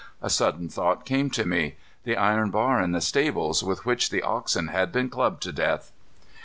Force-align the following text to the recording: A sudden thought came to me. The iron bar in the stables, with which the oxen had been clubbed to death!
A 0.19 0.31
sudden 0.31 0.67
thought 0.67 1.05
came 1.05 1.29
to 1.29 1.45
me. 1.45 1.75
The 2.05 2.17
iron 2.17 2.49
bar 2.49 2.81
in 2.81 2.91
the 2.91 3.01
stables, 3.01 3.63
with 3.63 3.85
which 3.85 4.09
the 4.09 4.23
oxen 4.23 4.69
had 4.69 4.91
been 4.91 5.09
clubbed 5.11 5.43
to 5.43 5.51
death! 5.51 5.91